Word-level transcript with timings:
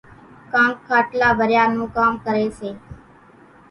ڪانڪ 0.51 0.77
کاٽلا 0.87 1.29
ڀريا 1.39 1.63
نون 1.73 1.87
ڪام 1.95 2.13
ڪريَ 2.25 2.47
سي۔ 2.59 2.69